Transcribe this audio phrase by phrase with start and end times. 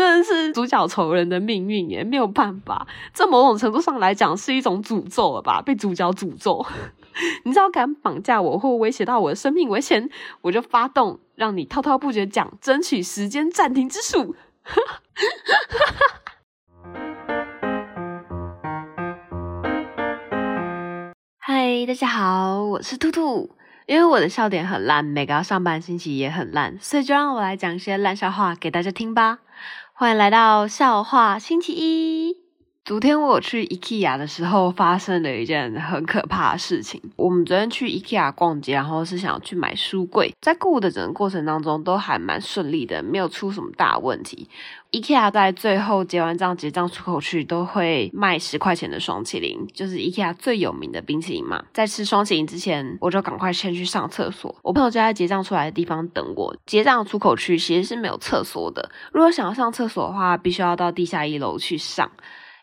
[0.00, 2.86] 真的是主角仇人的命运耶，没有办法。
[3.12, 5.60] 这某种程度上来讲是一种诅咒了吧？
[5.60, 6.64] 被主角诅咒。
[7.44, 10.08] 你只要敢绑架我或威胁到我的生命危险，
[10.40, 14.34] 我就发动让你滔滔不绝讲，争取时间暂停之术。
[21.38, 23.50] 嗨，大家好，我是兔兔。
[23.86, 29.40] 因为我的笑点很烂，每个上班星期也很烂，所以就让我来讲一些烂笑话给大家听吧。
[30.00, 32.39] 欢迎来到笑话星期一。
[32.82, 37.00] 昨天我去 IKEA 的时候，发生了一件很可怕的事情。
[37.14, 44.48] 我们昨天去 IKEA 逛街，然后是想要去买书柜，在购物的整个过程当中都还蛮顺利的，没有出什么大问题。
[44.90, 51.62] IKEA 在最后结完账结账出口区都会卖十块钱的双淇淋，就是 IKEA 最有名的冰淇淋嘛。
[51.72, 54.52] 在吃双淇淋之前，我就赶快先去上厕所。
[54.62, 56.56] 我朋友就在结账出来的地方等我。
[56.66, 62.10] 结账出口区其实是没有厕所的，如果想要上厕所的话，必须要到地下一楼去上。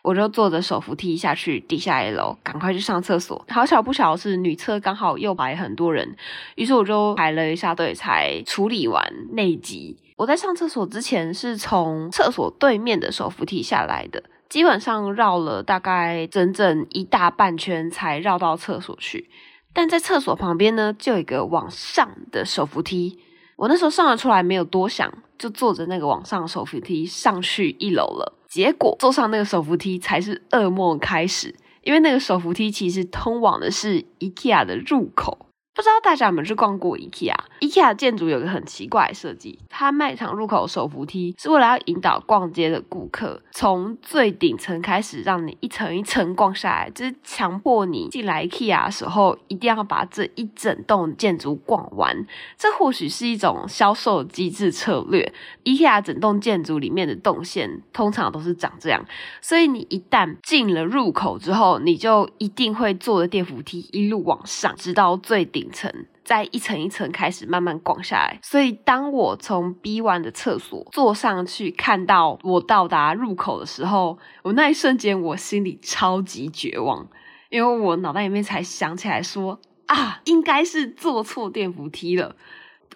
[0.02, 3.44] 我就坐着手扶梯下去地下一楼，赶快去上厕所。
[3.48, 6.16] 好巧不巧是女厕刚好又排很多人，
[6.54, 9.96] 于是我就排了一下队才处理完内急。
[10.16, 19.28] 我在上厕所之前是从厕所对面的手扶梯下来的，基本上绕了大概整整一大半圈才绕到厕所去。
[19.72, 23.18] 但在厕所旁边呢，就有一个往上的手扶梯。
[23.56, 28.37] 我那时候上了出来，没有多想，就坐着那个往上手扶梯上去一楼了。
[28.48, 35.47] 结果坐上那个手扶梯才是噩梦开始，因为那个手扶梯其实通往的是 IKEA 的入口。
[35.78, 52.26] 不知道大家有没有去逛过 IKEA？IKEA 建筑有个很奇怪的设计，它卖场入口手扶梯是为了要引导逛街的顾客从最顶层开始，让你一层一层逛下来，就是强迫你进来 IKEA 的时候一定要把这一整栋建筑逛完。
[52.56, 55.32] 这或许是一种销售机制策略。
[55.62, 59.06] IKEA 整栋建筑里面的动线通常都是长这样，
[59.40, 65.67] 所以你一旦进了入口之后，你就一定会坐着电扶梯一路往上，直到最顶。
[65.70, 65.92] 层
[66.24, 77.08] 再一层一层开始慢慢逛下来，所以当我从 B one 的厕所坐上去，看到我到达入口的时候，我那一瞬间我心里超级绝望，
[77.50, 82.36] 因为我脑袋里面才想起来说啊，应该是坐错电扶梯了。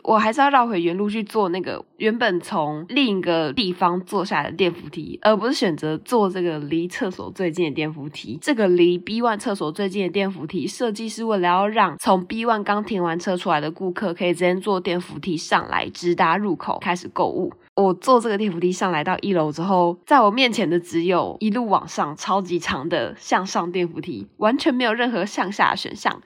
[0.02, 8.36] 我还是要绕回原路去坐那个原本从另一个地方坐下来的电扶梯，而不是选择坐这个离厕所最近的电扶梯。
[8.42, 17.52] 这个离 B1 厕所最近的电扶梯设计是为了要让从 B1 刚停完车出来的顾客可以直接坐电扶梯上来，直达入口开始购物。
[17.76, 26.20] 我坐这个电扶梯上来到一楼之后，在我面前的只有一路往上超级长的向上电扶梯，完全没有任何向下的选项。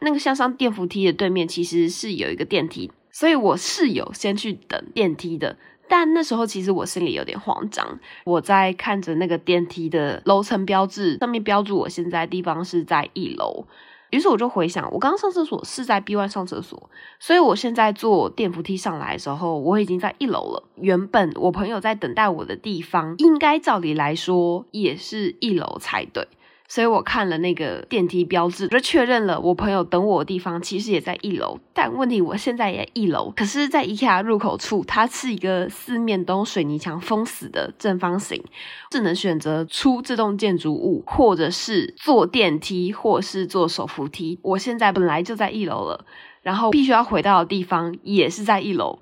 [0.00, 2.92] 那个向上电扶梯的对面其实是有一个电梯。
[3.18, 5.56] 所以我是有先去等电梯的，
[5.88, 7.98] 但那时候其实我心里有点慌张。
[8.26, 13.64] 我在看着那个电梯的楼层标志，上面标注我现在地方是在一楼。
[14.10, 20.64] 于是我就回想，我刚刚上厕所是在 B1 上厕所，所以我现在坐电扶梯上来的时候，我已经在一楼了。
[20.74, 26.28] 原本我朋友在等待我的地方，应该照理来说也是一楼才对。
[26.68, 31.58] 所以我看了那个电梯标志，就确认了我朋友等我的地方其实也在一楼。
[31.72, 38.42] 但问题我现在也一楼，可是，在 IKEA 入口处，它是一个四面都水泥墙封死的正方形，
[38.90, 44.38] 只能选择出这栋建筑物，或者是坐电梯，或是坐手扶梯。
[44.42, 46.04] 我现在本来就在一楼了，
[46.42, 48.98] 然后必须要回到的地方也是在一楼。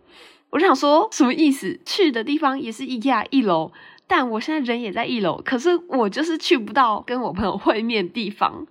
[0.50, 1.80] 我就想说，什么意思？
[1.84, 3.72] 去的地方也是 IKEA 一楼。
[4.06, 8.66] 但我现在人也在一楼，可是我就是去不到跟我朋友会面地方，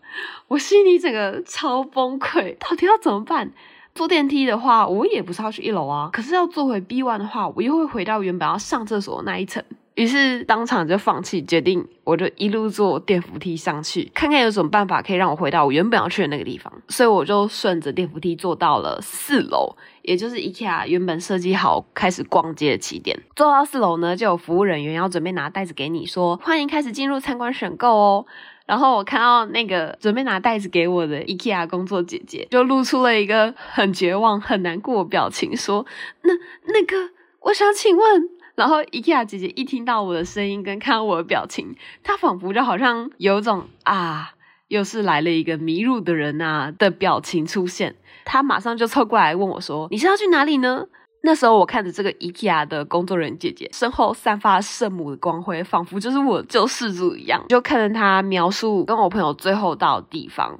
[0.48, 3.52] 我心里整个超崩溃，到底要怎么办？
[3.96, 9.64] 坐电梯的话，我也不是要去一楼啊，可是要坐回 B one 的话，我又会回到原本要上厕所那一层。
[9.96, 16.74] 于是当场就放弃，决定我就一路坐电扶梯上去，看看有什么办法可以让我回到我原本要去的那个地方。
[16.88, 23.16] 所以我就顺着电扶梯坐到了四楼，也就是 IKEA 原本设计好开始逛街的起点。
[23.36, 28.26] 坐到四楼呢，就有服务人员要准备拿袋子给你，说欢迎开始进入参观选购哦。
[28.66, 35.86] 然后我看到那个准备拿袋子给我的 IKEA 工作姐姐，就露出了一个很绝望、很难过的表情，说
[36.24, 36.34] ：“那
[36.66, 44.34] 那个，我想请问。”然后，IKEA 姐姐一听到我的声音跟看我的表情，她仿佛就好像有种啊，
[44.68, 47.96] 又是来了一个迷路的人啊的表情出现。
[48.26, 50.86] 她马上就凑过来问我说：“你是要去哪里呢？”
[51.26, 57.44] 那时候我看着这个 IKEA 的工作人员姐姐身后散发圣母的光辉，仿佛就是我救世主一样。
[57.50, 60.60] 就看着她描述跟我朋友最后到的地方。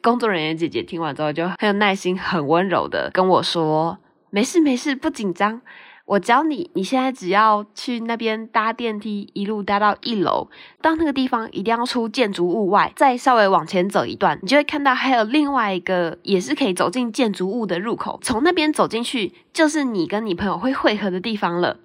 [0.00, 3.98] 工作人员姐姐听完之后就很有耐心、很温柔的跟我说
[4.30, 5.60] ：“没事没事，不紧张。”
[6.04, 10.48] 我教你，你现在只要去那边搭电梯，一路搭到一楼，
[10.80, 21.78] 到那个地方一定要出建筑物外，再稍微往前走一段，你就会看到还有另外一个也是可以走进建筑物的入口，从那边走进去，就是你跟你朋友会汇合的地方了。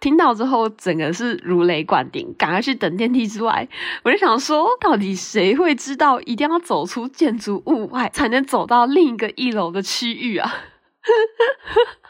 [0.00, 3.68] 听到之后，整个是如雷贯顶，赶快去等电梯之外。
[4.02, 10.54] 我就想说，到底谁会知道一定要走出建筑物外，才能走到另一个一楼的区域啊？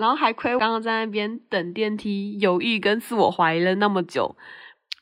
[0.00, 4.34] 然后还亏刚刚在那边等电梯，犹豫跟自我怀疑了那么久。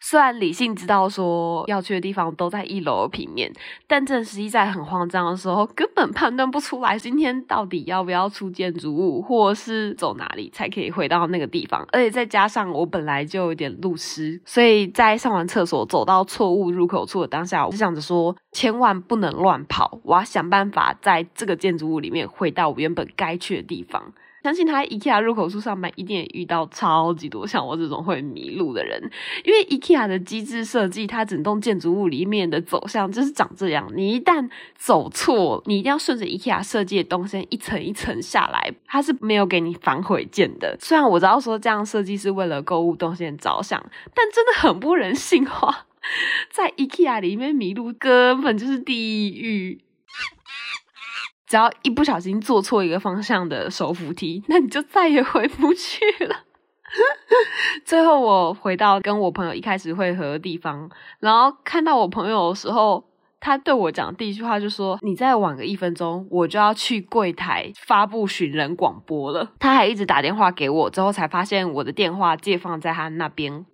[0.01, 3.53] 虽然理性知道说要去的地方都在一楼平面，
[3.89, 11.85] 但正实际在很慌张的时候，根本判断不出来今天到底要不要出建筑物，或是走哪里才可以回到那个地方。
[11.91, 24.13] 而且再加上我本来就有点路痴，所以在上完厕所走到错误入口处的当下，我就想着说千万不能乱跑，我要想办法在这个建筑物里面回到我原本该去的地方。
[24.43, 29.01] 相信他在 IKEA 入口处上班，一定也遇到超级多像我这种会迷路的人。
[29.45, 33.91] 因为 IKEA 的机制设计，它整栋建筑物里面的走向就是长这样。
[33.95, 40.77] 你一旦走错，你一定要顺着 IKEA 设计的动线一层一层下来，它是没有给你反悔键的。
[40.81, 43.85] 虽然我知道说这样设计是为了购物动线着想，
[44.15, 45.87] 但真的很不人性化。
[46.51, 49.81] 在 IKEA 里面迷路根本就是地狱。
[51.49, 56.45] 只要一不小心坐错一个方向的手扶梯， 那你就再也回不去了。
[57.85, 60.91] 最后我回到跟我朋友一开始会合的地方，
[61.21, 63.05] 然后看到我朋友的时候，
[63.41, 73.67] 他对我讲第一句话就说：“你再晚个一分钟，我就要去柜台发布寻人广播了。”他还一直打电话给我，之后才发现我的电话借放在他那边。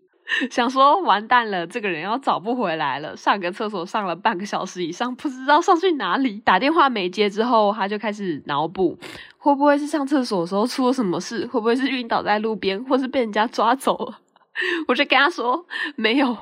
[0.51, 3.17] 想说完蛋了，这个人要找不回来了。
[3.17, 6.41] 上个厕所上了半个小时以上，不知道上去哪里。
[6.41, 8.99] 打电话没接之后，他就开始脑补，
[9.39, 11.47] 会不会是上厕所的时候出了什么事？
[11.47, 14.21] 会不会是晕倒在路边，或是被人家抓走了？
[14.89, 15.67] 我就跟他说
[15.97, 16.37] 没有，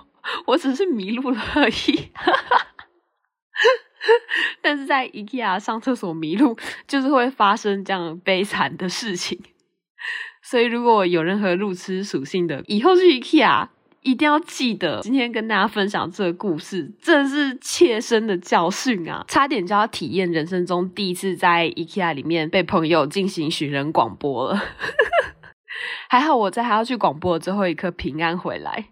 [0.46, 2.10] 我只是迷路了而已。
[4.60, 6.56] 但是在 IKEA 上厕所迷路，
[6.86, 9.40] 就是会发生这样悲惨的事情。
[10.42, 13.68] 所以，如果有任何路痴属性的，以后去 IKEA
[14.02, 19.24] 一定要记得，今天跟大家分享这个故事，真是切身的教训啊！
[19.28, 24.60] 差点就要体验人生中第一次在 IKEA 里面被朋友进行寻人广播了。
[26.10, 28.88] 还好我在还要去广播的最后一刻平安回来。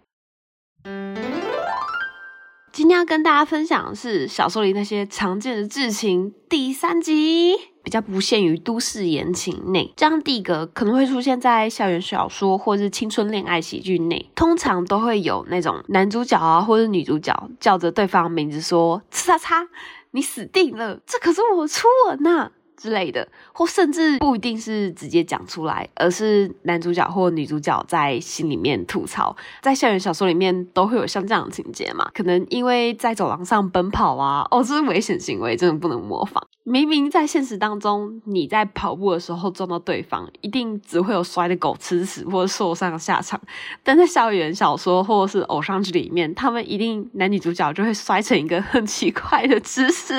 [2.71, 19.67] 今天要跟大家分享的是小说里那些常见的剧情第三集，比较不限于都市言情内，这样地格可能会出现在校园小说或是青春恋爱喜剧内，通常都会有那种男主角啊或者女主角叫着对方名字说“叉叉叉，
[20.11, 22.51] 你死定了，这可是我初吻呐、啊”。
[22.77, 29.37] 之类的，或甚至不一定是直接讲出来，而是男主角或女主角在心里面吐槽。
[29.61, 32.09] 在校园小说里面都会有像这样的情节嘛？
[32.11, 36.43] 可能因为在走廊上奔跑啊，哦，这是危险行为，真的不能模仿。
[36.63, 43.41] 明明在现实当中，你在跑步的时候撞到对方，一定只会有摔的狗吃屎或者受伤的下场。
[43.83, 50.13] 但在校园小说或者是偶像剧里面，他们一定男女主角就会摔成一个很奇怪的姿势。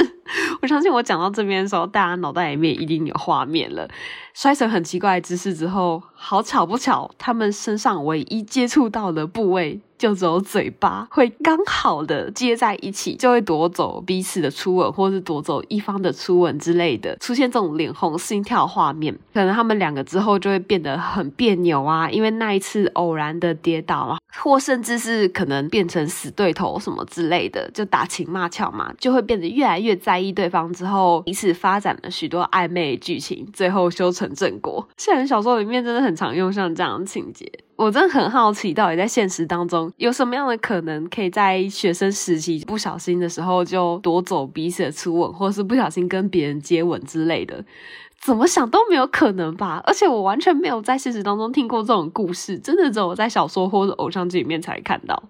[0.60, 3.88] 我相信我讲到这边的时候，大家脑袋里面一定有画面了。
[4.34, 19.16] 摔成很奇怪的姿势之后，好巧不巧，他们身上唯一接触到的部位就只有嘴巴，会刚好的接在一起，就会夺走彼此的初吻，或是夺走一方的初吻之类的，出现这种脸红心跳画面。
[19.32, 34.32] 可能他们两个之后就会变得很别扭啊，因为那一次偶然的跌倒啊， 或甚至是可能变成死对头什么之类的，就打情骂俏嘛，就会变得越来越在意对方，之后彼此发展了许多暧昧剧情，最后修成。
[34.34, 37.46] 正果，校园小说里面真的很常用像这样的情节。
[37.82, 47.64] 我真的很好奇，到底在现实当中有什么样的可能，可以在学生时期不小心的时候就夺走彼此的初吻，或是不小心跟别人接吻之类的？
[48.20, 49.82] 怎么想都没有可能吧？
[49.84, 55.20] 而且我完全没有在现实当中听过这种故事，真的只有在小说或者偶像剧里面才看到。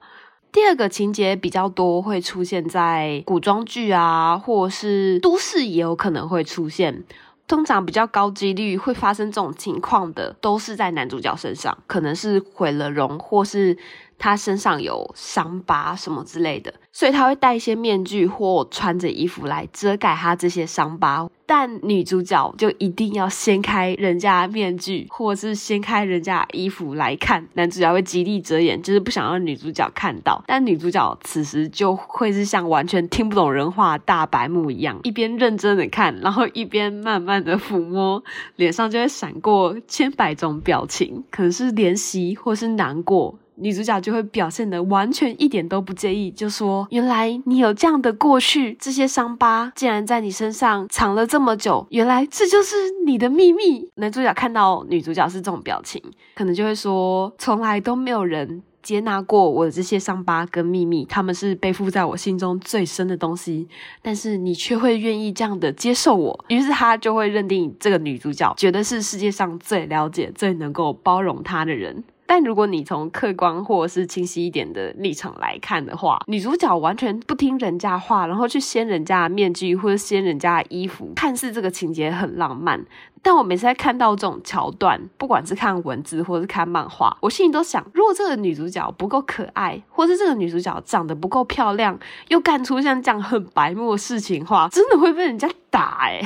[0.53, 7.05] 第二个情节比较多，会出现在古装剧啊，或是都市也有可能会出现。
[7.53, 13.77] 通常比较高几率会发生这种情况的，都是在男主角身上，可能是毁了容，或是
[14.23, 21.29] 他身上有伤疤什么之类的，所以他会戴一些面具或穿着衣服来遮盖他这些伤疤。
[21.45, 30.43] 但女主角就一定要掀开人家面具，或是掀开人家衣服来看，男主角会极力遮掩，就是不想让女主角看到。
[30.47, 38.23] 但女主角此时就会是像完全听不懂人话的大白目一样，一边认真的看，然后一边慢慢的抚摸，
[38.55, 43.37] 脸上就会闪过千百种表情，可能是怜惜或是难过。
[43.63, 52.75] 女主角就会表现得完全一点都不介意，就说：“原来你有这样的过去，这些伤疤竟然在你身上藏了这么久，原来这就是
[53.07, 56.03] 你的秘密。”男主角看到女主角是这种表情，
[56.35, 63.69] 可能就会说：“从来都没有人接纳过我的这些伤疤跟秘密，他们是背负在我心中最深的东西，
[64.03, 72.03] 但是你却会愿意这样的接受我。”于是他就会认定这个女主角觉得是世界上最了解、最能够包容他的人。
[72.35, 82.83] 但如果你从客观或者是清晰一点的立场来看的话，女主角完全不听人家话，然后去掀人家的面具或者掀人家的衣服，看似这个情节很浪漫。
[83.21, 91.99] 但我每次在看到这种桥段，不管是看文字或是看漫画，我心里都想：如果这个女主角不够可爱，或是这个女主角长得不够漂亮，
[92.29, 96.25] 又干出像这样很白目的事情的话，真的会被人家打欸。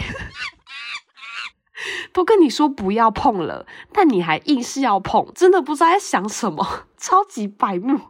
[2.12, 6.66] 都跟你说不要碰了，但你还硬是要碰，真的不知道在想什么，
[6.96, 8.00] 超级白目。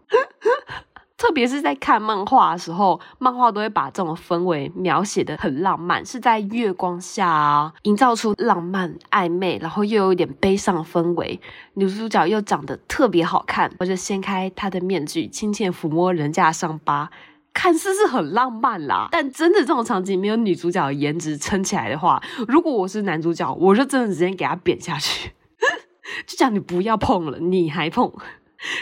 [1.18, 11.40] 特别是在看漫画的时候，漫画都会把这种氛围描写的很浪漫，是在月光下啊，营造出浪漫暧昧，然后又有一点悲伤氛围。
[11.72, 17.10] 女主角又长得特别好看，我就掀开她的面具，轻轻抚摸人家的伤疤。
[17.58, 25.30] 看似是很浪漫啦，但真的这种场景没有女主角颜值撑起来的话，如果我是男主角，我就真的直接给他扁下去，
[26.26, 28.12] 就讲你不要碰了，你还碰。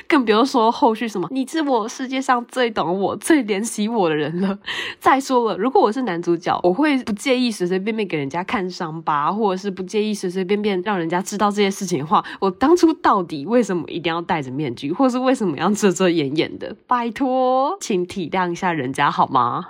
[0.08, 4.58] 更不用说后续什么，你是我世界上最懂我、最怜惜我的人了。
[4.98, 16.76] 再说了，如果我是男主角，我会不介意随随便便给人家看伤疤，或者是不介意随随便便让人家知道这些事情的话，我当初到底为什么一定要戴着面具，或是为什么要遮遮掩掩的？
[16.86, 19.66] 拜托，请体谅一下人家好吗？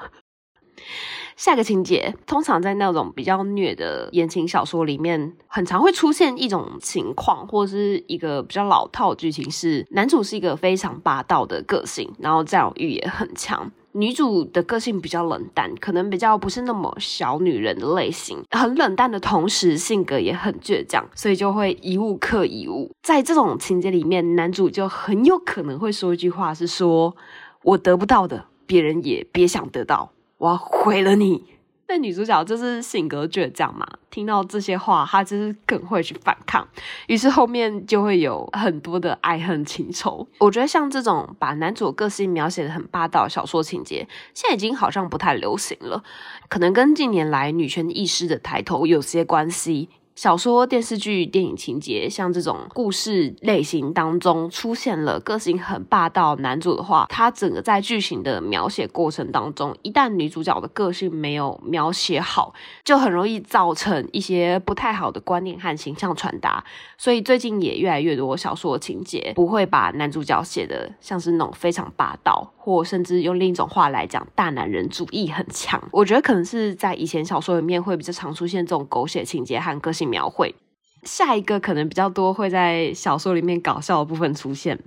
[1.37, 22.91] 下个情节，通常在那种比较虐的言情小说里面，很常会出现一种情况，或者是一个比较老套剧情是，男主是一个非常霸道的个性，然后占有欲也很强，女主的个性比较冷淡，可能比较不是那么小女人的类型，很冷淡的同时，性格也很倔强，所以就会一物克一物。
[23.03, 27.17] 在这种情节里面，男主就很有可能会说一句话，是说
[27.63, 30.13] 我得不到的，别人也别想得到。
[30.45, 31.43] 我要毁了你！
[31.89, 36.67] 但女主角就是性格倔强嘛，听到这些话，她就是更会去反抗，
[37.07, 40.27] 于是后面就会有很多的爱恨情仇。
[40.41, 46.03] 我觉得像这种把男主个性描写的很霸道的小说情节，现在已经好像不太流行了，
[46.51, 49.89] 可能跟近年来女权意识的抬头有些关系。
[50.15, 62.55] 小说、电视剧、电影情节，像这种故事类型当中出现了个性很霸道男主的话，他整个在剧情的描写过程当中，一旦女主角的个性没有描写好，
[62.85, 66.63] 就很容易造成一些不太好的观念和形象传达。
[66.97, 75.83] 所以最近也越来越多小说情节不会把男主角写的像是那种非常霸道，或甚至用另一种话来讲，大男人主义很强。
[75.91, 80.55] 我觉得可能是在以前小说里面会比较常出现这种狗血情节和个性描绘，
[81.03, 84.79] 下一个可能比较多会在小说里面搞笑的部分出现。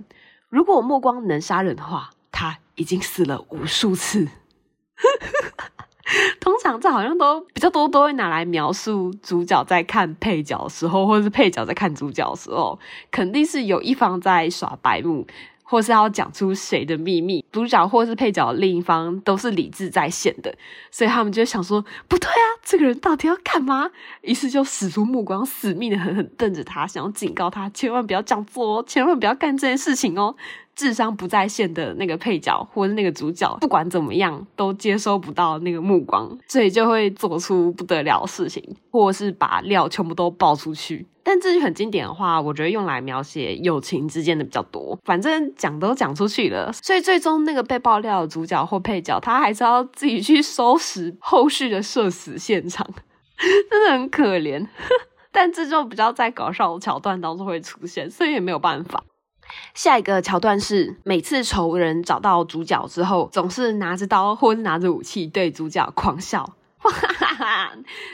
[0.48, 4.28] 如果目光能杀人的话，他已经死了无数次。
[6.40, 12.78] 通常这好像都比较多都会拿来描述主角在看配角的时候，或者是配角在看主角的时候，
[13.10, 15.26] 肯定是有一方在耍白目。
[15.70, 20.54] 或是要讲出谁的秘密，主角或是配角另一方都是理智在线的，
[20.90, 23.90] 所以他们就想说不对啊，这个人到底要干嘛？
[24.22, 30.34] 于是就使出目光，死命的狠狠瞪着他，想要警告他千万不要这样做哦，千万不要干这件事情哦。
[30.78, 41.04] 智商不在线的那个配角或是那个主角，不管怎么样都接收不到那个目光，所以就会做出不得了的事情，或是把料全部都爆出去。
[41.24, 44.96] 但这句很经典的话，我觉得用来描写友情之间的比较多。
[45.04, 52.88] 反正讲都讲出去了，所以最终那个被爆料的主角或配角，他还是要自己去收拾后续的社死现场，
[53.68, 54.64] 真的很可怜。
[55.32, 59.02] 但这就比较在搞笑的桥段当中会出现，所以也没有办法。
[59.74, 66.54] 下一个桥段是，每次仇人找到主角之后，总是拿着刀或是拿着武器对主角狂笑。
[66.78, 67.72] 哈哈！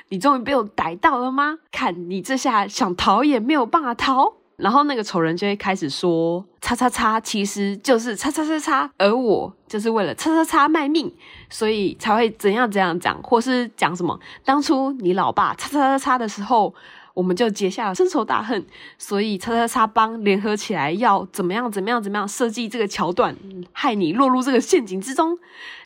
[0.08, 1.58] 你终于被我逮到了吗？
[1.70, 4.34] 看你这下想逃也没有办法逃。
[4.56, 11.12] 然后那个仇人就会开始说：“叉叉叉，其实就是叉叉叉叉，而我就是为了叉叉叉卖命，
[11.50, 16.74] 所以才会怎样怎样讲，或是讲什么当初你老爸叉叉叉叉的时候。”
[17.14, 18.66] 我们就结下了深仇大恨，
[18.98, 23.34] 所以叉叉叉帮联合起来要怎么样怎么样怎么样设计这个桥段，
[23.72, 25.38] 害你落入这个陷阱之中。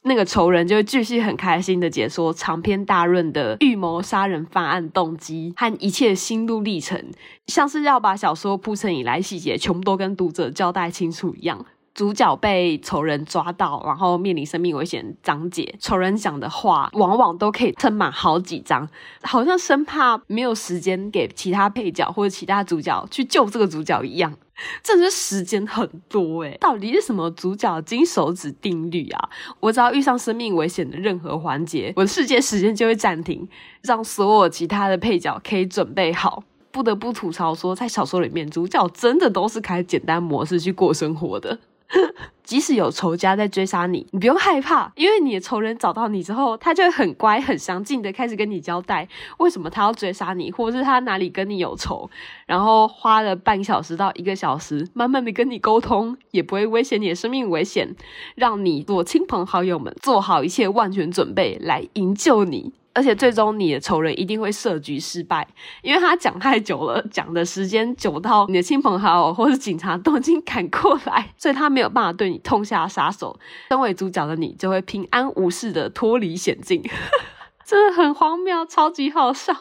[0.03, 7.05] 那个仇人就会继续很开心的解说长篇大论的预谋杀人犯案动机和一切心路历程，
[7.47, 11.67] 像是要把小说铺陈以来细节全部都跟读者交代清楚一样。
[11.99, 18.89] 主角被仇人抓到，然后面临生命危险，章节仇人讲的话往往都可以撑满好几章，
[19.23, 24.33] 好像生怕没有时间给其他配角或者其他主角去救这个主角一样。
[24.81, 29.29] 这是时间很多诶，到底是什么主角金手指定律啊？
[29.59, 33.49] 我只要遇上生命危险的任何环节，我的世界时间就会暂停，
[33.83, 36.45] 让所有其他的配角可以准备好。
[36.71, 41.59] 不得不吐槽说，在小说里面，主角真的都是开简单模式去过生活的。
[42.45, 49.07] 即使有仇家在追杀你，你不用害怕，因为你的仇人找到你之后，他就会很乖、很详尽的开始跟你交代
[49.39, 52.09] 为什么他要追杀你，或者是他哪里跟你有仇，
[52.47, 57.95] 然后花了半小时到一个小时，慢慢的跟你沟通，也不会威胁你的生命危险，
[58.35, 62.73] 让你做亲朋好友们做好一切万全准备来营救你。
[62.99, 65.47] 而且最终你的仇人一定会设局失败，
[65.83, 73.39] 因为他讲太久了，讲的时间久到你的亲朋好友或是警察都已经赶过来， 所以他没有办法对你痛下杀手。
[73.69, 76.83] 身为主角的你就会平安无事的脱离险境，
[77.65, 79.55] 真的很荒谬，超级好笑。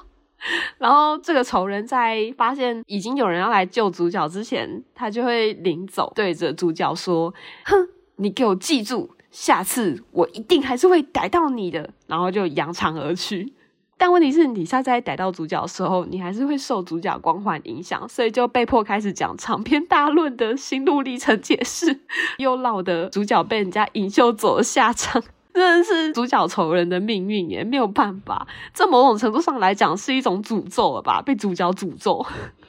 [0.80, 7.32] 然后这个仇人在发现已经有人要来救主角之前，他就会临走，对着主角说
[7.66, 13.54] ：“哼，你给我记住。”下次我一定还是会逮到你的，然后就扬长而去。
[14.00, 22.02] 但问题是你下次在逮到主角的时候，你还是会受主角光环影响，所以就被迫开始讲长篇大论的心路历程解释，
[22.38, 25.20] 又落得主角被人家引诱走的下场，
[25.52, 28.48] 真的是主角仇人的命运也没有办法。
[28.72, 31.20] 这某种程度上来讲是一种诅咒了吧？
[31.24, 32.24] 被主角诅咒。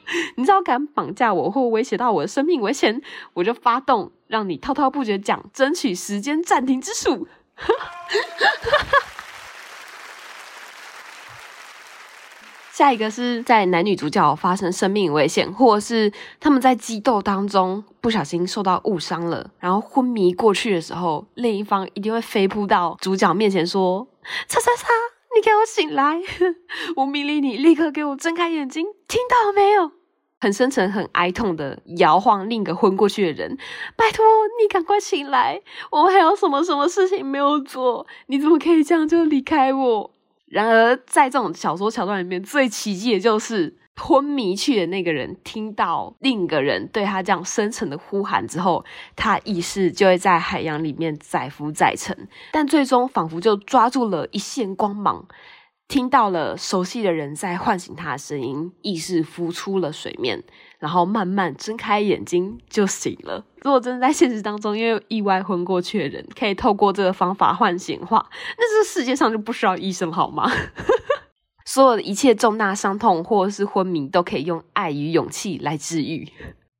[0.37, 3.01] 你知道敢绑架我或威胁到我的生命危险，
[3.33, 7.27] 我就发动让你滔滔不绝讲，争取时间暂停之术。
[12.71, 24.07] 下一个是在男女主角发生生命危险，或是他们在激斗当中不小心受到误伤了，然后昏迷过去的时候，另一方一定会飞扑到主角面前说
[24.47, 24.87] ：“叉叉叉，
[25.35, 26.21] 你给我醒来！
[26.95, 29.91] 我命令你立刻给我睁开眼睛，听到没有？”
[30.41, 33.57] 很深沉、很哀痛的摇晃另一个昏过去的人，
[33.95, 34.25] 拜托
[34.61, 35.61] 你赶快醒来！
[35.91, 38.07] 我们还有什么什么事情没有做？
[38.27, 40.11] 你怎么可以这样就离开我？
[40.45, 48.83] 然而，在这种小说桥段里面，最奇迹的就是昏迷去的那个人听到另一个人对他这样深沉的呼喊之后，
[49.15, 55.27] 他意识就会在海洋里面载浮载沉，但最终仿佛就抓住了一线光芒。
[55.89, 60.43] 听到了熟悉的人在唤醒他的声音，意识浮出了水面，
[60.77, 63.43] 然后慢慢睁开眼睛就醒了。
[63.63, 70.47] 如果真的在现实当中，因为意外昏过去的人可以透过这个方法唤醒的话，那这世界上就不需要医生好吗？
[71.65, 76.31] 所有的一切重大伤痛或者是昏迷，都可以用爱与勇气来治愈。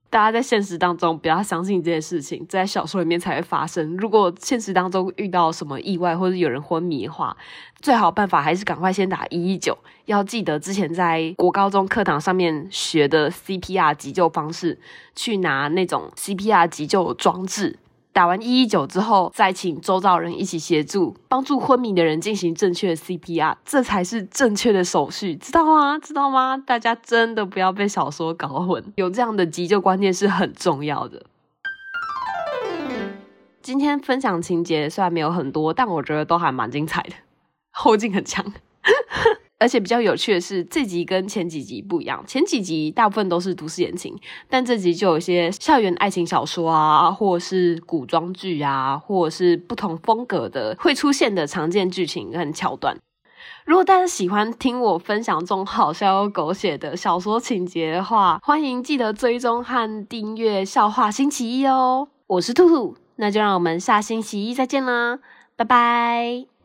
[0.09, 3.95] 大家在现实当中不要相信这件事情，在小说里面才会发生。
[3.97, 7.37] 如果现实当中遇到什么意外或者有人昏迷的话，
[7.79, 9.77] 最好办法还是赶快先打一一九。
[10.05, 14.79] 要记得之前在国高中课堂上面学的 CPR 急救方式，
[15.15, 17.77] 去拿那种 CPR 急救装置。
[18.11, 25.97] 打完一一九之后，再请周遭人一起协助，帮助昏迷的人进行正确的 CPR，这才是正确的手续，知道吗？
[25.99, 26.57] 知道吗？
[26.57, 31.23] 大家真的不要被小说搞混，有这样的急救观念是很重要的。
[33.61, 37.13] 今天分享情节虽然没有很多，但我觉得都还蛮精彩的，
[37.71, 38.43] 后劲很强。
[39.59, 42.23] 而且比较有趣的是，这集跟前几集不一样。
[42.25, 44.17] 前几集大部分都是都市言情，
[44.49, 52.97] 但这集就有一些校园爱情小说啊，或者是古装剧啊，或者是不同风格的会出现的常见剧情跟桥段。
[53.65, 62.07] 如果大家喜欢听我分享这种好笑又狗血的小说情节的话，欢迎记得追踪和订阅笑话星期一哦。
[62.27, 65.19] 我是兔兔，那就让我们下星期一再见啦，
[65.55, 66.58] 拜拜。